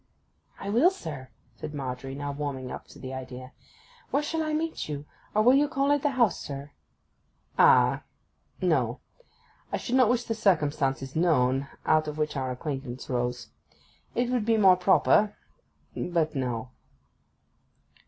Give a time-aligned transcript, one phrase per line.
[0.59, 3.51] 'I will, sir,' said Margery, now warming up to the idea.
[4.09, 5.05] 'Where shall I meet you?
[5.35, 6.71] Or will you call at the house, sir?'
[7.59, 8.99] 'Ah—no.
[9.71, 13.49] I should not wish the circumstances known out of which our acquaintance rose.
[14.15, 16.71] It would be more proper—but no.